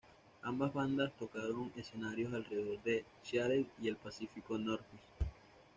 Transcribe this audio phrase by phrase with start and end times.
[0.41, 5.03] Ambas bandas tocaron en escenarios alrededor de Seattle y el Pacific Northwest.